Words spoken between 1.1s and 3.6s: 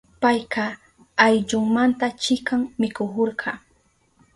ayllunmanta chikan mikuhurka.